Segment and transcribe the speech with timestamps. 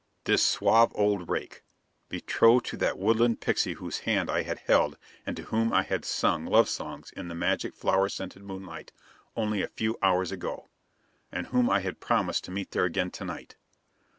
[0.23, 1.61] This suave old rake!
[2.09, 6.05] Betrothed to that woodland pixie whose hand I had held and to whom I had
[6.05, 8.91] sung love songs in the magic flower scented moonlight
[9.35, 10.69] only a few hours ago!
[11.31, 13.57] And whom I had promised to meet there again to night!